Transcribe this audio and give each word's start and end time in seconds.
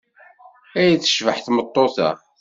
Ay 0.81 0.93
tecbeḥ 1.01 1.37
tmeṭṭut-a! 1.45 2.09